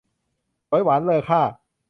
[0.69, 1.41] สวยหวาน เลอค่า